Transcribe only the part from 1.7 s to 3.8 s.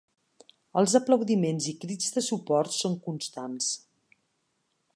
i crits de suport són constants.